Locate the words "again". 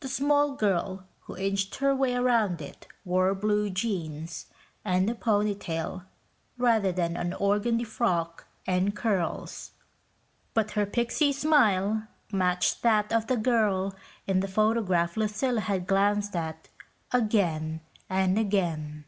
17.10-17.80, 18.38-19.06